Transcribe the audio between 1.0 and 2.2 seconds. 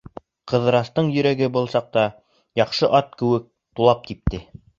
йөрәге был саҡта,